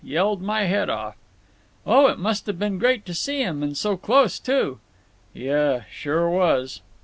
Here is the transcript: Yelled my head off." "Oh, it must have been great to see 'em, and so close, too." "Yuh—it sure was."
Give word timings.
Yelled 0.03 0.41
my 0.41 0.63
head 0.63 0.89
off." 0.89 1.15
"Oh, 1.85 2.07
it 2.07 2.17
must 2.17 2.47
have 2.47 2.57
been 2.57 2.79
great 2.79 3.05
to 3.05 3.13
see 3.13 3.43
'em, 3.43 3.61
and 3.61 3.77
so 3.77 3.97
close, 3.97 4.39
too." 4.39 4.79
"Yuh—it 5.35 5.83
sure 5.91 6.27
was." 6.27 6.81